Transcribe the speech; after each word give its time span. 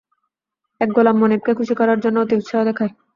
এক 0.81 0.89
গোলাম 0.95 1.15
মনিবকে 1.19 1.51
খুশি 1.59 1.73
করার 1.79 1.99
জন্য 1.99 2.17
অতি 2.19 2.33
উৎসাহ 2.37 2.61
দেখায়। 2.69 2.91